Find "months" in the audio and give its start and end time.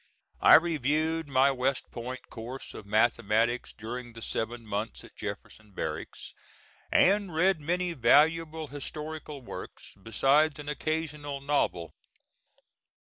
4.65-5.03